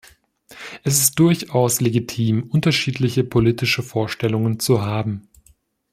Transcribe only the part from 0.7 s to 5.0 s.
Es ist durchaus legitim, unterschiedliche politische Vorstellungen zu